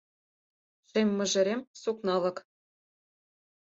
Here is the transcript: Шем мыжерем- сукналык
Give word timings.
Шем 0.89 1.09
мыжерем- 1.17 1.61
сукналык 1.81 2.37